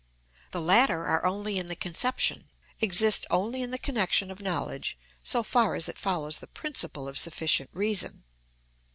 [0.49, 5.43] The latter are only in the conception, exist only in the connection of knowledge, so
[5.43, 8.23] far as it follows the principle of sufficient reason.